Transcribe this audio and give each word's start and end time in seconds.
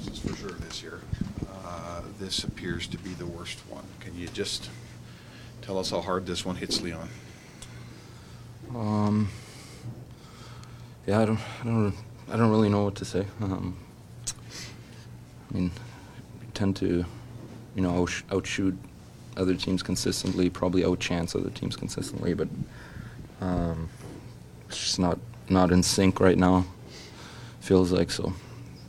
for 0.00 0.36
sure 0.36 0.50
this 0.50 0.82
year. 0.82 1.00
Uh, 1.64 2.02
This 2.18 2.44
appears 2.44 2.86
to 2.88 2.98
be 2.98 3.10
the 3.10 3.26
worst 3.26 3.58
one. 3.68 3.84
Can 4.00 4.16
you 4.18 4.28
just 4.28 4.70
tell 5.62 5.78
us 5.78 5.90
how 5.90 6.00
hard 6.00 6.26
this 6.26 6.44
one 6.44 6.56
hits 6.56 6.80
Leon? 6.80 7.08
Um, 8.74 9.28
yeah, 11.06 11.20
I 11.20 11.24
don't, 11.24 11.40
I 11.60 11.64
don't, 11.64 11.94
I 12.30 12.36
don't 12.36 12.50
really 12.50 12.68
know 12.68 12.84
what 12.84 12.94
to 12.96 13.04
say. 13.04 13.24
Um, 13.40 13.76
I 15.50 15.54
mean, 15.54 15.70
we 16.40 16.46
tend 16.54 16.76
to, 16.76 17.04
you 17.74 17.82
know, 17.82 18.06
outshoot 18.30 18.76
other 19.36 19.54
teams 19.54 19.82
consistently, 19.82 20.50
probably 20.50 20.82
outchance 20.82 21.34
other 21.34 21.50
teams 21.50 21.76
consistently, 21.76 22.34
but 22.34 22.48
um, 23.40 23.88
it's 24.68 24.78
just 24.78 24.98
not 24.98 25.18
not 25.48 25.70
in 25.70 25.82
sync 25.82 26.20
right 26.20 26.36
now. 26.36 26.66
Feels 27.60 27.92
like 27.92 28.10
so. 28.10 28.32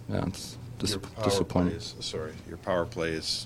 Yeah, 0.10 0.26
it's 0.28 0.57
dis- 0.80 0.98
disappointing. 1.23 1.73
is- 1.75 1.96
Sorry, 2.00 2.34
your 2.47 2.57
power 2.57 2.86
play 2.86 3.11
is, 3.11 3.46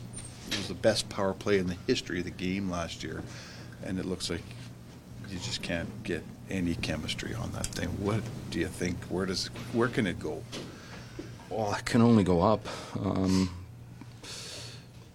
was 0.51 0.67
the 0.67 0.73
best 0.73 1.09
power 1.09 1.33
play 1.33 1.57
in 1.59 1.67
the 1.67 1.77
history 1.87 2.19
of 2.19 2.25
the 2.25 2.31
game 2.31 2.69
last 2.69 3.03
year, 3.03 3.21
and 3.83 3.99
it 3.99 4.05
looks 4.05 4.29
like 4.29 4.41
you 5.29 5.37
just 5.39 5.61
can't 5.61 5.89
get 6.03 6.23
any 6.49 6.75
chemistry 6.75 7.33
on 7.33 7.51
that 7.53 7.65
thing. 7.67 7.89
What 7.99 8.21
do 8.51 8.59
you 8.59 8.67
think? 8.67 8.97
Where 9.05 9.25
does, 9.25 9.47
where 9.73 9.87
can 9.87 10.05
it 10.07 10.19
go? 10.19 10.43
Well, 11.49 11.73
it 11.73 11.85
can 11.85 12.01
only 12.01 12.23
go 12.23 12.41
up. 12.41 12.65
Um, 12.99 13.49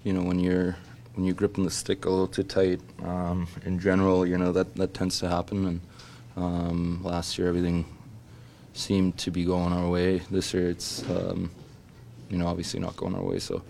you 0.04 0.12
know, 0.12 0.22
when 0.22 0.38
you're 0.38 0.76
when 1.14 1.24
you're 1.26 1.34
gripping 1.34 1.64
the 1.64 1.70
stick 1.70 2.04
a 2.04 2.10
little 2.10 2.28
too 2.28 2.44
tight. 2.44 2.80
Um, 3.02 3.48
in 3.64 3.80
general, 3.80 4.24
you 4.24 4.38
know 4.38 4.52
that 4.52 4.74
that 4.76 4.94
tends 4.94 5.18
to 5.18 5.28
happen. 5.28 5.66
And 5.66 5.80
um, 6.36 7.00
last 7.02 7.36
year, 7.38 7.48
everything 7.48 7.84
seemed 8.72 9.18
to 9.18 9.32
be 9.32 9.44
going 9.44 9.72
our 9.72 9.88
way. 9.88 10.18
This 10.30 10.54
year, 10.54 10.70
it's 10.70 11.02
um, 11.10 11.50
you 12.28 12.38
know 12.38 12.46
obviously 12.46 12.80
not 12.80 12.96
going 12.96 13.14
our 13.14 13.22
way. 13.22 13.38
So 13.38 13.62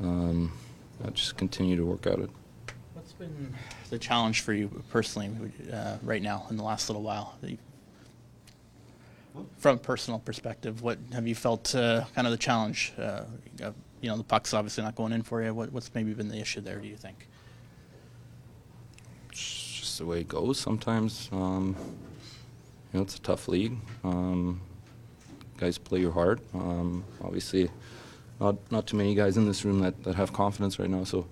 um, 0.00 0.52
I 1.04 1.10
just 1.10 1.36
continue 1.36 1.76
to 1.76 1.84
work 1.84 2.06
at 2.06 2.18
it. 2.18 2.30
What's 2.94 3.12
been 3.12 3.54
the 3.90 3.98
challenge 3.98 4.40
for 4.40 4.52
you 4.52 4.82
personally 4.90 5.30
uh, 5.72 5.96
right 6.02 6.22
now 6.22 6.46
in 6.50 6.56
the 6.56 6.64
last 6.64 6.88
little 6.88 7.02
while? 7.02 7.36
From 9.58 9.76
a 9.76 9.78
personal 9.78 10.20
perspective, 10.20 10.82
what 10.82 10.98
have 11.12 11.26
you 11.26 11.34
felt 11.34 11.74
uh, 11.74 12.04
kind 12.14 12.26
of 12.26 12.30
the 12.30 12.38
challenge? 12.38 12.92
Uh, 12.96 13.24
you 14.00 14.10
know, 14.10 14.16
the 14.16 14.24
puck's 14.24 14.52
obviously 14.54 14.84
not 14.84 14.94
going 14.94 15.12
in 15.12 15.22
for 15.22 15.42
you. 15.42 15.54
What, 15.54 15.72
what's 15.72 15.92
maybe 15.94 16.12
been 16.12 16.28
the 16.28 16.38
issue 16.38 16.60
there, 16.60 16.78
do 16.78 16.86
you 16.86 16.96
think? 16.96 17.26
It's 19.30 19.80
just 19.80 19.98
the 19.98 20.06
way 20.06 20.20
it 20.20 20.28
goes 20.28 20.60
sometimes. 20.60 21.28
Um, 21.32 21.74
you 22.92 22.98
know, 22.98 23.02
it's 23.02 23.16
a 23.16 23.20
tough 23.20 23.48
league. 23.48 23.76
Um, 24.04 24.60
guys 25.58 25.78
play 25.78 26.00
your 26.00 26.12
heart. 26.12 26.40
Um, 26.54 27.04
obviously, 27.22 27.70
not 28.40 28.56
not 28.70 28.86
too 28.86 28.96
many 28.96 29.14
guys 29.14 29.36
in 29.36 29.46
this 29.46 29.64
room 29.64 29.80
that, 29.80 30.04
that 30.04 30.14
have 30.14 30.32
confidence 30.32 30.78
right 30.78 30.90
now. 30.90 31.04
So, 31.04 31.26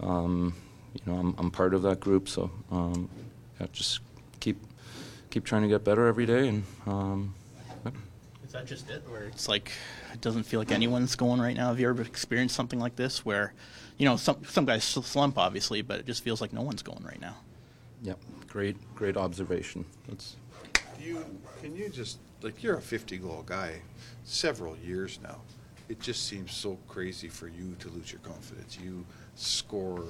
um, 0.00 0.54
you 0.94 1.12
know, 1.12 1.18
I'm, 1.18 1.34
I'm 1.38 1.50
part 1.50 1.74
of 1.74 1.82
that 1.82 2.00
group. 2.00 2.28
So, 2.28 2.50
um, 2.70 3.08
yeah, 3.60 3.66
just 3.72 4.00
keep 4.40 4.58
keep 5.30 5.44
trying 5.44 5.62
to 5.62 5.68
get 5.68 5.84
better 5.84 6.06
every 6.06 6.26
day. 6.26 6.48
And 6.48 6.64
um, 6.86 7.34
yeah. 7.84 7.92
Is 8.44 8.52
that 8.52 8.66
just 8.66 8.90
it, 8.90 9.02
where 9.08 9.24
it's 9.24 9.48
like 9.48 9.72
it 10.12 10.20
doesn't 10.20 10.42
feel 10.42 10.60
like 10.60 10.72
anyone's 10.72 11.14
going 11.16 11.40
right 11.40 11.56
now? 11.56 11.68
Have 11.68 11.78
you 11.78 11.88
ever 11.88 12.02
experienced 12.02 12.56
something 12.56 12.80
like 12.80 12.96
this, 12.96 13.24
where 13.24 13.54
you 13.98 14.06
know 14.06 14.16
some 14.16 14.44
some 14.44 14.64
guys 14.64 14.84
slump 14.84 15.38
obviously, 15.38 15.82
but 15.82 16.00
it 16.00 16.06
just 16.06 16.24
feels 16.24 16.40
like 16.40 16.52
no 16.52 16.62
one's 16.62 16.82
going 16.82 17.04
right 17.04 17.20
now? 17.20 17.36
Yep, 18.02 18.18
great 18.48 18.76
great 18.94 19.16
observation. 19.16 19.84
That's 20.08 20.36
You, 21.00 21.24
can 21.62 21.74
you 21.74 21.88
just, 21.88 22.18
like, 22.42 22.62
you're 22.62 22.76
a 22.76 22.82
50 22.82 23.18
goal 23.18 23.42
guy 23.46 23.80
several 24.24 24.76
years 24.78 25.18
now. 25.22 25.40
It 25.88 26.00
just 26.00 26.26
seems 26.26 26.52
so 26.52 26.78
crazy 26.88 27.28
for 27.28 27.48
you 27.48 27.74
to 27.80 27.88
lose 27.88 28.12
your 28.12 28.20
confidence. 28.20 28.78
You 28.80 29.04
score 29.34 30.04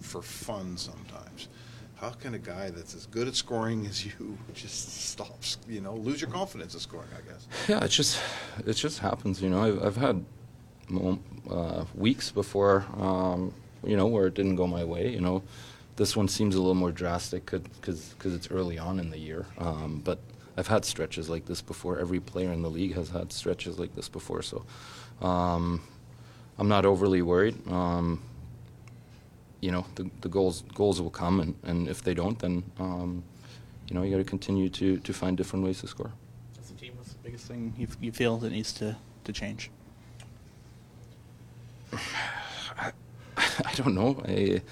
for 0.00 0.22
fun 0.22 0.76
sometimes. 0.76 1.48
How 1.96 2.10
can 2.10 2.34
a 2.34 2.38
guy 2.38 2.70
that's 2.70 2.94
as 2.94 3.06
good 3.06 3.28
at 3.28 3.36
scoring 3.36 3.86
as 3.86 4.04
you 4.04 4.36
just 4.54 5.08
stop, 5.10 5.38
you 5.68 5.80
know, 5.80 5.94
lose 5.94 6.20
your 6.20 6.30
confidence 6.30 6.74
in 6.74 6.80
scoring, 6.80 7.08
I 7.16 7.30
guess? 7.30 7.46
Yeah, 7.68 7.84
it 7.84 7.88
just 7.88 8.20
it 8.66 8.74
just 8.74 8.98
happens. 8.98 9.40
You 9.40 9.50
know, 9.50 9.62
I've, 9.62 9.84
I've 9.84 9.96
had 9.96 10.24
uh, 11.50 11.84
weeks 11.94 12.30
before, 12.30 12.84
um, 12.98 13.54
you 13.84 13.96
know, 13.96 14.06
where 14.06 14.26
it 14.26 14.34
didn't 14.34 14.56
go 14.56 14.66
my 14.66 14.84
way. 14.84 15.10
You 15.10 15.20
know, 15.20 15.42
this 15.96 16.16
one 16.16 16.28
seems 16.28 16.54
a 16.54 16.58
little 16.58 16.74
more 16.74 16.92
drastic 16.92 17.46
because 17.46 18.14
it's 18.24 18.50
early 18.50 18.78
on 18.78 18.98
in 18.98 19.10
the 19.10 19.18
year. 19.18 19.46
Um, 19.58 20.00
but 20.04 20.18
I've 20.56 20.68
had 20.68 20.84
stretches 20.84 21.30
like 21.30 21.46
this 21.46 21.62
before. 21.62 21.98
Every 21.98 22.20
player 22.20 22.52
in 22.52 22.62
the 22.62 22.70
league 22.70 22.94
has 22.94 23.10
had 23.10 23.32
stretches 23.32 23.78
like 23.78 23.94
this 23.94 24.08
before. 24.08 24.42
So 24.42 24.64
um, 25.20 25.80
I'm 26.58 26.68
not 26.68 26.84
overly 26.84 27.22
worried. 27.22 27.56
Um, 27.68 28.22
you 29.60 29.70
know, 29.70 29.86
the, 29.94 30.10
the 30.20 30.28
goals 30.28 30.62
goals 30.74 31.00
will 31.00 31.10
come, 31.10 31.40
and, 31.40 31.54
and 31.62 31.88
if 31.88 32.02
they 32.02 32.14
don't, 32.14 32.38
then 32.38 32.64
um, 32.78 33.22
you 33.88 33.94
know 33.94 34.02
you 34.02 34.10
got 34.10 34.18
to 34.18 34.24
continue 34.24 34.68
to 34.68 34.98
to 34.98 35.12
find 35.12 35.36
different 35.36 35.64
ways 35.64 35.80
to 35.80 35.86
score. 35.86 36.12
As 36.60 36.70
a 36.70 36.74
team, 36.74 36.94
what's 36.96 37.12
the 37.12 37.18
biggest 37.22 37.46
thing 37.46 37.72
you, 37.78 37.86
you 38.00 38.12
feel 38.12 38.36
that 38.38 38.50
needs 38.50 38.72
to, 38.74 38.96
to 39.24 39.32
change? 39.32 39.70
I, 41.92 42.92
I 43.36 43.72
don't 43.76 43.94
know. 43.94 44.20
I, 44.26 44.62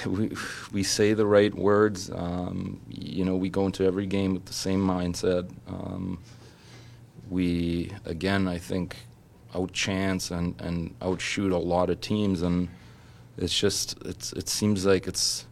we 0.06 0.30
we 0.72 0.82
say 0.82 1.12
the 1.12 1.26
right 1.26 1.54
words. 1.54 2.10
Um, 2.10 2.80
you 2.88 3.24
know, 3.24 3.36
we 3.36 3.48
go 3.48 3.66
into 3.66 3.84
every 3.84 4.06
game 4.06 4.34
with 4.34 4.46
the 4.46 4.52
same 4.52 4.86
mindset. 4.86 5.50
Um, 5.68 6.18
we 7.28 7.92
again, 8.04 8.48
I 8.48 8.58
think, 8.58 8.96
outchance 9.54 10.30
and 10.30 10.60
and 10.60 10.94
outshoot 11.02 11.52
a 11.52 11.58
lot 11.58 11.90
of 11.90 12.00
teams, 12.00 12.42
and 12.42 12.68
it's 13.36 13.58
just 13.58 13.98
it's 14.04 14.32
it 14.32 14.48
seems 14.48 14.84
like 14.84 15.06
it's 15.06 15.46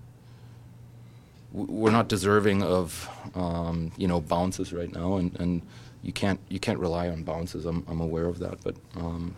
we're 1.53 1.91
not 1.91 2.09
deserving 2.09 2.63
of 2.63 3.09
um, 3.35 3.93
you 3.97 4.07
know 4.07 4.21
bounces 4.21 4.73
right 4.73 4.93
now, 4.93 5.17
and, 5.17 5.39
and 5.41 5.63
you 6.03 6.13
can't 6.13 6.41
you 6.49 6.61
can't 6.61 6.79
rely 6.79 7.09
on 7.09 7.23
bounces. 7.23 7.65
I'm 7.67 7.85
I'm 7.89 8.01
aware 8.01 8.27
of 8.27 8.39
that, 8.41 8.63
but 8.63 8.77
um, 8.97 9.35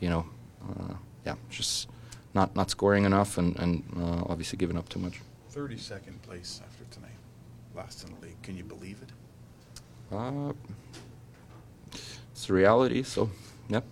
you 0.00 0.08
know, 0.08 0.26
uh, 0.68 0.94
yeah, 1.24 1.34
just 1.50 1.88
not 2.34 2.54
not 2.56 2.70
scoring 2.70 3.04
enough, 3.04 3.38
and 3.38 3.56
and 3.58 3.82
uh, 3.96 4.24
obviously 4.28 4.56
giving 4.56 4.76
up 4.76 4.88
too 4.88 4.98
much. 4.98 5.20
32nd 5.52 6.22
place 6.22 6.60
after 6.64 6.84
tonight, 6.90 7.18
last 7.74 8.04
in 8.04 8.14
the 8.14 8.20
league. 8.26 8.42
Can 8.42 8.56
you 8.56 8.64
believe 8.64 8.98
it? 9.02 9.10
Uh, 10.14 10.52
it's 12.32 12.46
the 12.46 12.52
reality, 12.52 13.02
so 13.02 13.30
yep. 13.68 13.84